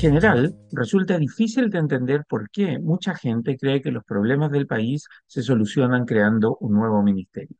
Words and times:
general, 0.00 0.56
resulta 0.72 1.18
difícil 1.18 1.68
de 1.68 1.78
entender 1.78 2.24
por 2.26 2.48
qué 2.50 2.78
mucha 2.78 3.14
gente 3.14 3.58
cree 3.58 3.82
que 3.82 3.90
los 3.90 4.02
problemas 4.02 4.50
del 4.50 4.66
país 4.66 5.06
se 5.26 5.42
solucionan 5.42 6.06
creando 6.06 6.56
un 6.60 6.72
nuevo 6.72 7.02
ministerio. 7.02 7.56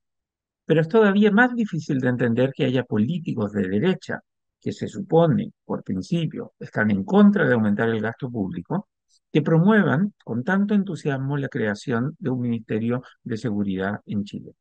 Pero 0.64 0.80
es 0.80 0.88
todavía 0.88 1.30
más 1.30 1.54
difícil 1.54 2.00
de 2.00 2.08
entender 2.08 2.52
que 2.56 2.64
haya 2.64 2.84
políticos 2.84 3.52
de 3.52 3.68
derecha 3.68 4.20
que 4.58 4.72
se 4.72 4.88
supone, 4.88 5.52
por 5.66 5.84
principio, 5.84 6.54
están 6.58 6.90
en 6.90 7.04
contra 7.04 7.46
de 7.46 7.52
aumentar 7.52 7.90
el 7.90 8.00
gasto 8.00 8.30
público, 8.30 8.88
que 9.30 9.42
promuevan 9.42 10.14
con 10.24 10.42
tanto 10.42 10.74
entusiasmo 10.74 11.36
la 11.36 11.48
creación 11.48 12.16
de 12.18 12.30
un 12.30 12.40
Ministerio 12.40 13.02
de 13.22 13.36
Seguridad 13.36 14.00
en 14.06 14.24
Chile. 14.24 14.52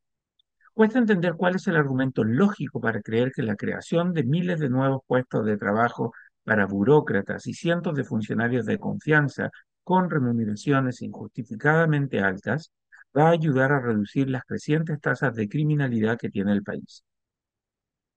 Cuesta 0.73 0.99
entender 0.99 1.33
cuál 1.35 1.55
es 1.55 1.67
el 1.67 1.77
argumento 1.77 2.23
lógico 2.23 2.79
para 2.81 3.01
creer 3.01 3.31
que 3.33 3.41
la 3.41 3.55
creación 3.55 4.13
de 4.13 4.23
miles 4.23 4.59
de 4.59 4.69
nuevos 4.69 5.01
puestos 5.07 5.45
de 5.45 5.57
trabajo 5.57 6.13
para 6.43 6.65
burócratas 6.65 7.47
y 7.47 7.53
cientos 7.53 7.95
de 7.95 8.03
funcionarios 8.03 8.65
de 8.65 8.79
confianza 8.79 9.49
con 9.83 10.09
remuneraciones 10.09 11.01
injustificadamente 11.01 12.19
altas 12.19 12.71
va 13.17 13.29
a 13.29 13.31
ayudar 13.31 13.71
a 13.71 13.79
reducir 13.79 14.29
las 14.29 14.43
crecientes 14.43 14.99
tasas 15.01 15.35
de 15.35 15.49
criminalidad 15.49 16.17
que 16.17 16.29
tiene 16.29 16.53
el 16.53 16.63
país. 16.63 17.03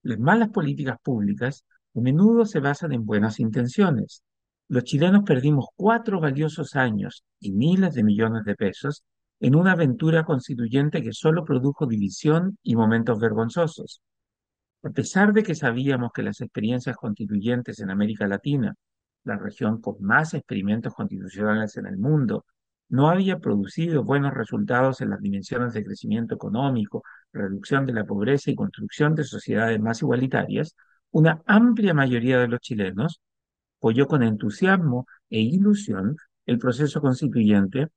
Las 0.03 0.19
malas 0.19 0.51
políticas 0.51 0.99
públicas 1.03 1.65
a 1.95 2.01
menudo 2.01 2.45
se 2.45 2.61
basan 2.61 2.93
en 2.93 3.05
buenas 3.05 3.41
intenciones. 3.41 4.23
Los 4.69 4.85
chilenos 4.85 5.23
perdimos 5.25 5.67
cuatro 5.77 6.21
valiosos 6.21 6.77
años 6.77 7.25
y 7.41 7.53
miles 7.53 7.95
de 7.95 8.05
millones 8.05 8.45
de 8.45 8.55
pesos 8.55 9.05
en 9.41 9.55
una 9.55 9.73
aventura 9.73 10.25
constituyente 10.25 11.03
que 11.03 11.13
solo 11.13 11.45
produjo 11.45 11.87
división 11.87 12.59
y 12.63 12.77
momentos 12.77 13.19
vergonzosos. 13.19 14.01
A 14.85 14.91
pesar 14.91 15.33
de 15.33 15.43
que 15.43 15.55
sabíamos 15.55 16.13
que 16.13 16.23
las 16.23 16.41
experiencias 16.41 16.97
constituyentes 16.97 17.81
en 17.81 17.91
América 17.91 18.27
Latina, 18.27 18.75
la 19.25 19.37
región 19.37 19.81
con 19.81 19.97
más 20.01 20.35
experimentos 20.35 20.95
constitucionales 20.95 21.77
en 21.77 21.87
el 21.87 21.99
mundo, 21.99 22.45
no 22.89 23.09
había 23.09 23.39
producido 23.39 24.05
buenos 24.05 24.35
resultados 24.35 25.01
en 25.01 25.11
las 25.11 25.21
dimensiones 25.21 25.73
de 25.73 25.85
crecimiento 25.85 26.35
económico, 26.35 27.03
reducción 27.33 27.87
de 27.87 27.95
la 27.95 28.05
pobreza 28.05 28.51
y 28.51 28.55
construcción 28.55 29.15
de 29.15 29.25
sociedades 29.25 29.81
más 29.81 30.03
igualitarias, 30.03 30.77
una 31.11 31.43
amplia 31.47 31.95
mayoría 31.95 32.39
de 32.39 32.49
los 32.49 32.61
chilenos 32.61 33.21
apoyó 33.79 34.07
con 34.07 34.23
entusiasmo 34.23 35.07
e 35.31 35.41
ilusión 35.41 36.17
el 36.47 36.59
proceso 36.59 37.01
constituyente 37.01 37.89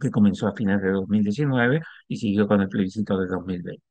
que 0.00 0.10
comenzó 0.10 0.48
a 0.48 0.54
finales 0.54 0.82
de 0.82 0.92
2019 0.92 1.82
y 2.08 2.16
siguió 2.16 2.48
con 2.48 2.60
el 2.60 2.68
plebiscito 2.68 3.18
de 3.18 3.26
2020. 3.26 3.82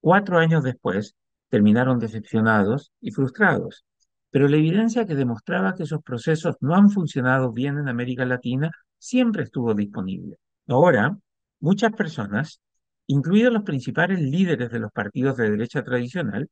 Cuatro 0.00 0.38
años 0.38 0.62
después, 0.62 1.14
terminaron 1.52 1.98
decepcionados 1.98 2.92
y 2.98 3.10
frustrados, 3.10 3.84
pero 4.30 4.48
la 4.48 4.56
evidencia 4.56 5.04
que 5.06 5.14
demostraba 5.14 5.74
que 5.74 5.82
esos 5.82 6.02
procesos 6.02 6.56
no 6.60 6.74
han 6.74 6.88
funcionado 6.88 7.52
bien 7.52 7.76
en 7.76 7.90
América 7.90 8.24
Latina 8.24 8.70
siempre 8.96 9.42
estuvo 9.42 9.74
disponible. 9.74 10.38
Ahora, 10.66 11.14
muchas 11.60 11.92
personas, 11.92 12.62
incluidos 13.06 13.52
los 13.52 13.64
principales 13.64 14.18
líderes 14.18 14.70
de 14.70 14.78
los 14.78 14.90
partidos 14.92 15.36
de 15.36 15.50
derecha 15.50 15.84
tradicional, 15.84 16.48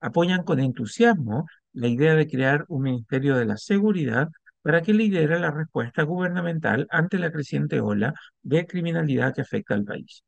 apoyan 0.00 0.42
con 0.42 0.58
entusiasmo 0.58 1.46
la 1.72 1.86
idea 1.86 2.16
de 2.16 2.26
crear 2.26 2.64
un 2.66 2.82
Ministerio 2.82 3.36
de 3.36 3.44
la 3.44 3.56
Seguridad 3.56 4.30
para 4.62 4.82
que 4.82 4.94
lidere 4.94 5.38
la 5.38 5.52
respuesta 5.52 6.02
gubernamental 6.02 6.88
ante 6.90 7.20
la 7.20 7.30
creciente 7.30 7.80
ola 7.80 8.12
de 8.42 8.66
criminalidad 8.66 9.32
que 9.32 9.42
afecta 9.42 9.74
al 9.74 9.84
país. 9.84 10.24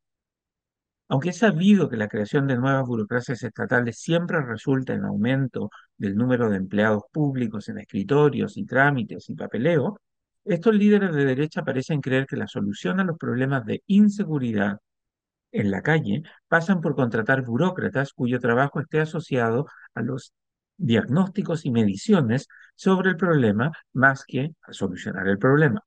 Aunque 1.09 1.29
es 1.29 1.37
sabido 1.37 1.89
que 1.89 1.97
la 1.97 2.07
creación 2.09 2.47
de 2.47 2.57
nuevas 2.57 2.85
burocracias 2.85 3.43
estatales 3.43 3.99
siempre 3.99 4.41
resulta 4.41 4.93
en 4.93 5.05
aumento 5.05 5.69
del 5.97 6.15
número 6.15 6.49
de 6.49 6.57
empleados 6.57 7.03
públicos 7.11 7.69
en 7.69 7.79
escritorios 7.79 8.57
y 8.57 8.65
trámites 8.65 9.29
y 9.29 9.35
papeleo, 9.35 9.99
estos 10.43 10.75
líderes 10.75 11.13
de 11.13 11.25
derecha 11.25 11.63
parecen 11.63 12.01
creer 12.01 12.25
que 12.27 12.37
la 12.37 12.47
solución 12.47 12.99
a 12.99 13.03
los 13.05 13.17
problemas 13.17 13.65
de 13.65 13.83
inseguridad 13.87 14.79
en 15.51 15.71
la 15.71 15.81
calle 15.81 16.23
pasan 16.47 16.81
por 16.81 16.95
contratar 16.95 17.43
burócratas 17.43 18.13
cuyo 18.13 18.39
trabajo 18.39 18.79
esté 18.81 18.99
asociado 19.01 19.67
a 19.95 20.01
los 20.01 20.33
diagnósticos 20.77 21.65
y 21.65 21.71
mediciones 21.71 22.47
sobre 22.75 23.09
el 23.11 23.17
problema 23.17 23.71
más 23.93 24.23
que 24.25 24.51
a 24.61 24.73
solucionar 24.73 25.27
el 25.27 25.39
problema. 25.39 25.86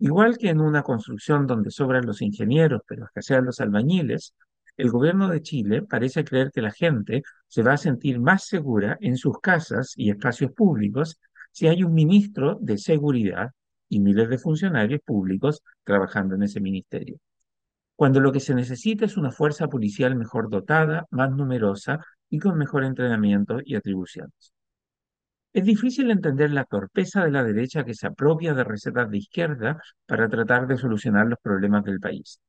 Igual 0.00 0.38
que 0.38 0.48
en 0.48 0.60
una 0.60 0.82
construcción 0.82 1.46
donde 1.46 1.70
sobran 1.70 2.06
los 2.06 2.22
ingenieros 2.22 2.80
pero 2.88 3.04
escasean 3.04 3.44
los 3.44 3.60
albañiles, 3.60 4.34
el 4.78 4.90
gobierno 4.90 5.28
de 5.28 5.42
Chile 5.42 5.82
parece 5.82 6.24
creer 6.24 6.50
que 6.52 6.62
la 6.62 6.70
gente 6.70 7.22
se 7.46 7.62
va 7.62 7.74
a 7.74 7.76
sentir 7.76 8.18
más 8.18 8.46
segura 8.46 8.96
en 9.00 9.16
sus 9.16 9.38
casas 9.40 9.92
y 9.96 10.10
espacios 10.10 10.52
públicos 10.52 11.20
si 11.52 11.66
hay 11.66 11.82
un 11.84 11.92
ministro 11.92 12.56
de 12.62 12.78
seguridad 12.78 13.50
y 13.90 14.00
miles 14.00 14.30
de 14.30 14.38
funcionarios 14.38 15.02
públicos 15.04 15.62
trabajando 15.84 16.34
en 16.34 16.44
ese 16.44 16.60
ministerio. 16.60 17.18
Cuando 17.94 18.20
lo 18.20 18.32
que 18.32 18.40
se 18.40 18.54
necesita 18.54 19.04
es 19.04 19.18
una 19.18 19.32
fuerza 19.32 19.68
policial 19.68 20.16
mejor 20.16 20.48
dotada, 20.48 21.06
más 21.10 21.30
numerosa 21.30 21.98
y 22.30 22.38
con 22.38 22.56
mejor 22.56 22.84
entrenamiento 22.84 23.58
y 23.62 23.74
atribuciones. 23.74 24.54
Es 25.52 25.64
difícil 25.64 26.10
entender 26.10 26.52
la 26.52 26.64
torpeza 26.64 27.24
de 27.24 27.30
la 27.32 27.42
derecha 27.42 27.84
que 27.84 27.94
se 27.94 28.06
apropia 28.06 28.54
de 28.54 28.64
recetas 28.64 29.10
de 29.10 29.18
izquierda 29.18 29.82
para 30.06 30.28
tratar 30.28 30.66
de 30.66 30.76
solucionar 30.76 31.26
los 31.26 31.38
problemas 31.42 31.84
del 31.84 31.98
país. 31.98 32.40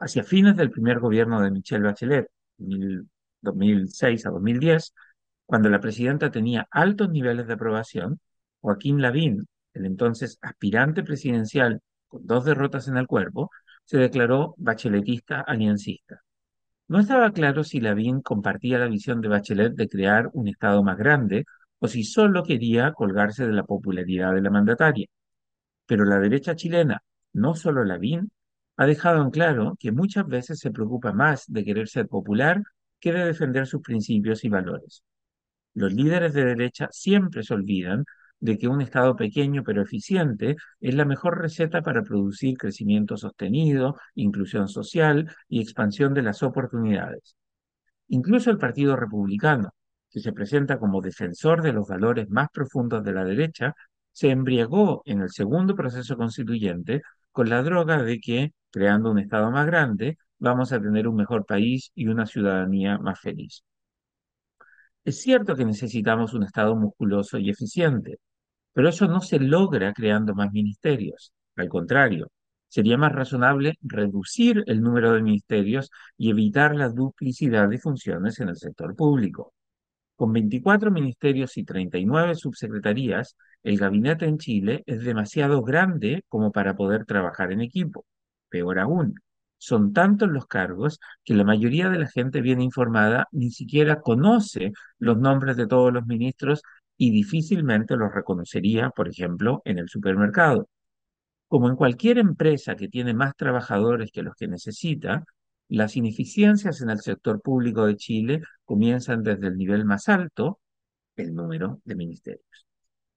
Hacia 0.00 0.24
fines 0.24 0.56
del 0.56 0.70
primer 0.70 0.98
gobierno 1.00 1.40
de 1.40 1.50
Michelle 1.50 1.84
Bachelet, 1.84 2.28
2006 3.40 4.26
a 4.26 4.30
2010, 4.30 4.94
cuando 5.44 5.68
la 5.68 5.80
presidenta 5.80 6.30
tenía 6.30 6.66
altos 6.70 7.10
niveles 7.10 7.46
de 7.46 7.54
aprobación, 7.54 8.20
Joaquín 8.60 9.02
Lavín, 9.02 9.46
el 9.74 9.86
entonces 9.86 10.38
aspirante 10.40 11.02
presidencial 11.02 11.80
con 12.08 12.26
dos 12.26 12.44
derrotas 12.44 12.88
en 12.88 12.96
el 12.96 13.06
cuerpo, 13.06 13.50
se 13.84 13.98
declaró 13.98 14.54
bacheletista 14.56 15.40
aliancista. 15.40 16.22
No 16.88 17.00
estaba 17.00 17.32
claro 17.32 17.64
si 17.64 17.80
Lavín 17.80 18.22
compartía 18.22 18.78
la 18.78 18.86
visión 18.86 19.20
de 19.20 19.28
Bachelet 19.28 19.74
de 19.74 19.88
crear 19.88 20.30
un 20.32 20.48
Estado 20.48 20.82
más 20.82 20.98
grande 20.98 21.44
o 21.82 21.88
si 21.88 22.04
solo 22.04 22.44
quería 22.44 22.92
colgarse 22.92 23.44
de 23.44 23.52
la 23.52 23.64
popularidad 23.64 24.32
de 24.34 24.40
la 24.40 24.50
mandataria. 24.50 25.08
Pero 25.86 26.04
la 26.04 26.20
derecha 26.20 26.54
chilena, 26.54 27.02
no 27.32 27.56
solo 27.56 27.84
Lavín, 27.84 28.30
ha 28.76 28.86
dejado 28.86 29.20
en 29.22 29.30
claro 29.30 29.76
que 29.80 29.90
muchas 29.90 30.26
veces 30.28 30.60
se 30.60 30.70
preocupa 30.70 31.12
más 31.12 31.44
de 31.48 31.64
querer 31.64 31.88
ser 31.88 32.06
popular 32.06 32.62
que 33.00 33.12
de 33.12 33.24
defender 33.24 33.66
sus 33.66 33.82
principios 33.82 34.44
y 34.44 34.48
valores. 34.48 35.02
Los 35.74 35.92
líderes 35.92 36.34
de 36.34 36.44
derecha 36.44 36.88
siempre 36.92 37.42
se 37.42 37.54
olvidan 37.54 38.04
de 38.38 38.58
que 38.58 38.68
un 38.68 38.80
Estado 38.80 39.16
pequeño 39.16 39.64
pero 39.64 39.82
eficiente 39.82 40.56
es 40.80 40.94
la 40.94 41.04
mejor 41.04 41.40
receta 41.40 41.82
para 41.82 42.04
producir 42.04 42.56
crecimiento 42.58 43.16
sostenido, 43.16 43.96
inclusión 44.14 44.68
social 44.68 45.28
y 45.48 45.60
expansión 45.60 46.14
de 46.14 46.22
las 46.22 46.44
oportunidades. 46.44 47.34
Incluso 48.06 48.50
el 48.52 48.58
Partido 48.58 48.94
Republicano, 48.94 49.74
que 50.12 50.20
se 50.20 50.32
presenta 50.32 50.78
como 50.78 51.00
defensor 51.00 51.62
de 51.62 51.72
los 51.72 51.88
valores 51.88 52.28
más 52.30 52.48
profundos 52.52 53.02
de 53.04 53.12
la 53.12 53.24
derecha, 53.24 53.74
se 54.12 54.30
embriagó 54.30 55.02
en 55.06 55.22
el 55.22 55.30
segundo 55.30 55.74
proceso 55.74 56.16
constituyente 56.16 57.02
con 57.32 57.48
la 57.48 57.62
droga 57.62 58.02
de 58.02 58.20
que, 58.20 58.52
creando 58.70 59.10
un 59.10 59.18
Estado 59.18 59.50
más 59.50 59.66
grande, 59.66 60.18
vamos 60.38 60.72
a 60.72 60.80
tener 60.80 61.08
un 61.08 61.16
mejor 61.16 61.46
país 61.46 61.90
y 61.94 62.08
una 62.08 62.26
ciudadanía 62.26 62.98
más 62.98 63.20
feliz. 63.20 63.64
Es 65.04 65.20
cierto 65.20 65.56
que 65.56 65.64
necesitamos 65.64 66.34
un 66.34 66.44
Estado 66.44 66.76
musculoso 66.76 67.38
y 67.38 67.50
eficiente, 67.50 68.18
pero 68.72 68.88
eso 68.88 69.06
no 69.08 69.20
se 69.20 69.38
logra 69.40 69.92
creando 69.92 70.34
más 70.34 70.52
ministerios. 70.52 71.32
Al 71.56 71.68
contrario, 71.68 72.30
sería 72.68 72.96
más 72.98 73.12
razonable 73.12 73.74
reducir 73.82 74.62
el 74.66 74.80
número 74.82 75.12
de 75.12 75.22
ministerios 75.22 75.90
y 76.16 76.30
evitar 76.30 76.74
la 76.74 76.88
duplicidad 76.88 77.68
de 77.68 77.78
funciones 77.78 78.40
en 78.40 78.48
el 78.50 78.56
sector 78.56 78.94
público. 78.96 79.52
Con 80.22 80.32
24 80.32 80.92
ministerios 80.92 81.56
y 81.56 81.64
39 81.64 82.36
subsecretarías, 82.36 83.36
el 83.64 83.76
gabinete 83.76 84.24
en 84.24 84.38
Chile 84.38 84.84
es 84.86 85.02
demasiado 85.02 85.62
grande 85.62 86.22
como 86.28 86.52
para 86.52 86.76
poder 86.76 87.04
trabajar 87.06 87.50
en 87.50 87.60
equipo. 87.60 88.06
Peor 88.48 88.78
aún, 88.78 89.16
son 89.58 89.92
tantos 89.92 90.28
los 90.28 90.46
cargos 90.46 91.00
que 91.24 91.34
la 91.34 91.42
mayoría 91.42 91.88
de 91.88 91.98
la 91.98 92.06
gente 92.06 92.40
bien 92.40 92.60
informada 92.60 93.26
ni 93.32 93.50
siquiera 93.50 94.00
conoce 94.00 94.70
los 95.00 95.18
nombres 95.18 95.56
de 95.56 95.66
todos 95.66 95.92
los 95.92 96.06
ministros 96.06 96.62
y 96.96 97.10
difícilmente 97.10 97.96
los 97.96 98.14
reconocería, 98.14 98.90
por 98.90 99.08
ejemplo, 99.08 99.60
en 99.64 99.80
el 99.80 99.88
supermercado. 99.88 100.68
Como 101.48 101.68
en 101.68 101.74
cualquier 101.74 102.18
empresa 102.18 102.76
que 102.76 102.86
tiene 102.86 103.12
más 103.12 103.34
trabajadores 103.34 104.12
que 104.12 104.22
los 104.22 104.36
que 104.36 104.46
necesita, 104.46 105.24
las 105.76 105.96
ineficiencias 105.96 106.80
en 106.82 106.90
el 106.90 107.00
sector 107.00 107.40
público 107.40 107.86
de 107.86 107.96
Chile 107.96 108.42
comienzan 108.64 109.22
desde 109.22 109.48
el 109.48 109.56
nivel 109.56 109.84
más 109.84 110.08
alto, 110.08 110.60
el 111.16 111.34
número 111.34 111.80
de 111.84 111.94
ministerios. 111.94 112.66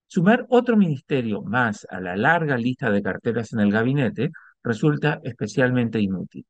Sumar 0.07 0.46
otro 0.50 0.78
ministerio 0.78 1.42
más 1.42 1.86
a 1.90 2.00
la 2.00 2.16
larga 2.16 2.57
lista 2.57 2.90
de 2.92 3.02
carteras 3.02 3.52
en 3.54 3.60
el 3.60 3.72
gabinete 3.72 4.31
resulta 4.63 5.19
especialmente 5.24 6.00
inútil, 6.00 6.46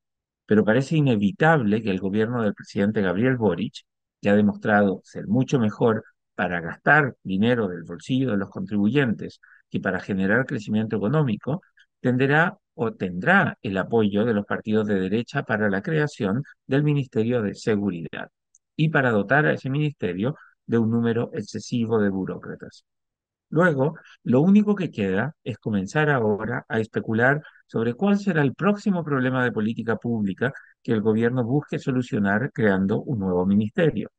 pero 0.46 0.64
parece 0.64 0.98
inevitable 0.98 1.82
que 1.82 1.90
el 1.90 2.00
gobierno 2.00 2.44
del 2.44 2.54
presidente 2.54 3.02
Gabriel 3.02 3.38
Boric, 3.38 3.86
que 4.22 4.30
ha 4.30 4.36
demostrado 4.36 5.02
ser 5.04 5.28
mucho 5.28 5.60
mejor 5.60 6.04
para 6.36 6.62
gastar 6.62 7.16
dinero 7.24 7.68
del 7.68 7.84
bolsillo 7.84 8.32
de 8.32 8.38
los 8.38 8.50
contribuyentes 8.50 9.40
y 9.72 9.80
para 9.80 10.00
generar 10.00 10.46
crecimiento 10.46 10.98
económico, 10.98 11.62
tendrá 12.06 12.56
o 12.76 12.94
tendrá 12.94 13.58
el 13.64 13.78
apoyo 13.78 14.26
de 14.26 14.34
los 14.36 14.46
partidos 14.46 14.86
de 14.86 15.00
derecha 15.00 15.42
para 15.42 15.72
la 15.72 15.82
creación 15.82 16.44
del 16.68 16.84
Ministerio 16.84 17.42
de 17.42 17.56
Seguridad 17.56 18.30
y 18.76 18.90
para 18.90 19.10
dotar 19.10 19.48
a 19.48 19.54
ese 19.54 19.72
ministerio 19.72 20.36
de 20.68 20.78
un 20.78 20.92
número 20.92 21.32
excesivo 21.34 22.00
de 22.00 22.10
burócratas. 22.10 22.86
Luego, 23.50 23.96
lo 24.24 24.42
único 24.42 24.76
que 24.76 24.92
queda 24.92 25.36
es 25.44 25.58
comenzar 25.58 26.12
ahora 26.12 26.64
a 26.70 26.80
especular 26.80 27.42
sobre 27.66 27.96
cuál 27.96 28.20
será 28.20 28.44
el 28.44 28.54
próximo 28.54 29.04
problema 29.04 29.44
de 29.44 29.52
política 29.52 29.96
pública 29.96 30.54
que 30.84 30.92
el 30.92 31.02
gobierno 31.02 31.44
busque 31.44 31.80
solucionar 31.80 32.52
creando 32.54 33.02
un 33.02 33.18
nuevo 33.18 33.48
ministerio. 33.48 34.12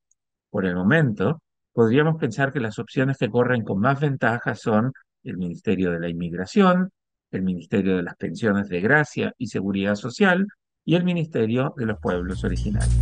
Por 0.50 0.66
el 0.66 0.74
momento, 0.74 1.40
podríamos 1.72 2.16
pensar 2.18 2.52
que 2.52 2.58
las 2.58 2.80
opciones 2.80 3.16
que 3.16 3.30
corren 3.30 3.62
con 3.62 3.78
más 3.78 4.00
ventaja 4.00 4.56
son 4.56 4.92
el 5.22 5.36
Ministerio 5.36 5.92
de 5.92 6.00
la 6.00 6.08
Inmigración, 6.08 6.90
el 7.36 7.42
Ministerio 7.42 7.96
de 7.96 8.02
las 8.02 8.16
Pensiones 8.16 8.68
de 8.68 8.80
Gracia 8.80 9.32
y 9.38 9.46
Seguridad 9.46 9.94
Social 9.94 10.46
y 10.84 10.96
el 10.96 11.04
Ministerio 11.04 11.74
de 11.76 11.86
los 11.86 11.98
Pueblos 12.00 12.42
Originarios. 12.44 12.94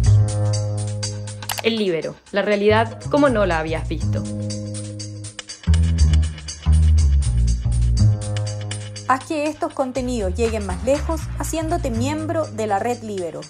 El 1.62 1.76
libero, 1.76 2.14
la 2.32 2.42
realidad 2.42 3.00
como 3.10 3.28
no 3.28 3.46
la 3.46 3.60
habías 3.60 3.88
visto. 3.88 4.22
Haz 9.06 9.26
que 9.26 9.44
estos 9.46 9.72
contenidos 9.72 10.34
lleguen 10.34 10.66
más 10.66 10.82
lejos 10.84 11.20
haciéndote 11.38 11.90
miembro 11.90 12.46
de 12.46 12.66
la 12.66 12.78
red 12.78 13.02
Libero. 13.02 13.40